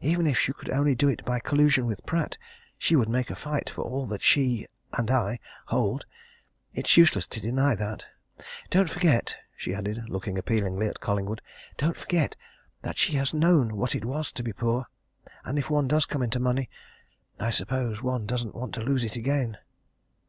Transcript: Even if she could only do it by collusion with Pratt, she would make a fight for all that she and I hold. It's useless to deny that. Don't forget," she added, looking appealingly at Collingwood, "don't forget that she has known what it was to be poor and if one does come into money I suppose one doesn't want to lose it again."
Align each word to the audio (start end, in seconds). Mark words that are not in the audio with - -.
Even 0.00 0.24
if 0.28 0.38
she 0.38 0.52
could 0.52 0.70
only 0.70 0.94
do 0.94 1.08
it 1.08 1.24
by 1.24 1.40
collusion 1.40 1.84
with 1.84 2.06
Pratt, 2.06 2.38
she 2.78 2.94
would 2.94 3.08
make 3.08 3.28
a 3.28 3.34
fight 3.34 3.68
for 3.68 3.82
all 3.82 4.06
that 4.06 4.22
she 4.22 4.68
and 4.92 5.10
I 5.10 5.40
hold. 5.66 6.06
It's 6.74 6.96
useless 6.96 7.26
to 7.26 7.40
deny 7.40 7.74
that. 7.74 8.04
Don't 8.70 8.88
forget," 8.88 9.36
she 9.56 9.74
added, 9.74 10.08
looking 10.08 10.38
appealingly 10.38 10.86
at 10.86 11.00
Collingwood, 11.00 11.42
"don't 11.76 11.96
forget 11.96 12.36
that 12.82 12.98
she 12.98 13.14
has 13.14 13.34
known 13.34 13.76
what 13.76 13.96
it 13.96 14.04
was 14.04 14.30
to 14.30 14.44
be 14.44 14.52
poor 14.52 14.86
and 15.44 15.58
if 15.58 15.70
one 15.70 15.88
does 15.88 16.06
come 16.06 16.22
into 16.22 16.38
money 16.38 16.70
I 17.40 17.50
suppose 17.50 18.00
one 18.00 18.26
doesn't 18.26 18.54
want 18.54 18.74
to 18.74 18.80
lose 18.80 19.02
it 19.02 19.16
again." 19.16 19.58